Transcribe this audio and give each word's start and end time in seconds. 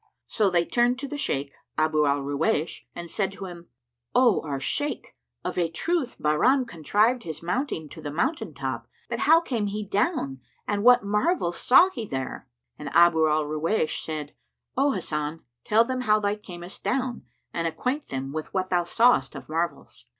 So 0.25 0.49
they 0.49 0.65
turned 0.65 0.97
to 0.97 1.07
the 1.07 1.15
Shaykh, 1.15 1.53
Abu 1.77 2.07
al 2.07 2.21
Ruwaysh 2.21 2.85
and 2.95 3.07
said 3.07 3.31
to 3.33 3.45
him, 3.45 3.67
"O 4.15 4.41
our 4.41 4.59
Shaykh, 4.59 5.15
of 5.45 5.59
a 5.59 5.69
truth 5.69 6.17
Bahram 6.19 6.65
contrived 6.65 7.21
his 7.21 7.43
mounting 7.43 7.87
to 7.89 8.01
the 8.01 8.09
mountaintop; 8.09 8.87
but 9.09 9.19
how 9.19 9.39
came 9.41 9.67
he 9.67 9.85
down 9.85 10.41
and 10.67 10.83
what 10.83 11.03
marvels 11.05 11.59
saw 11.59 11.91
he 11.91 12.07
there?" 12.07 12.47
And 12.79 12.89
Abu 12.95 13.27
al 13.27 13.45
Ruwaysh 13.45 14.01
said, 14.03 14.33
"O 14.75 14.91
Hasan, 14.93 15.41
tell 15.63 15.83
them 15.85 16.01
how 16.01 16.19
thou 16.19 16.33
camest 16.33 16.83
down 16.83 17.23
and 17.53 17.67
acquaint 17.67 18.07
them 18.09 18.31
with 18.33 18.51
what 18.55 18.71
thou 18.71 18.83
sawest 18.83 19.35
of 19.35 19.49
marvels." 19.49 20.05